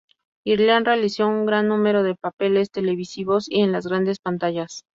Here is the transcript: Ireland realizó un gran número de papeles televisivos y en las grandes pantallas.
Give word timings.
Ireland 0.43 0.87
realizó 0.87 1.27
un 1.27 1.45
gran 1.45 1.67
número 1.67 2.01
de 2.01 2.15
papeles 2.15 2.71
televisivos 2.71 3.45
y 3.47 3.61
en 3.61 3.71
las 3.71 3.85
grandes 3.85 4.17
pantallas. 4.17 4.83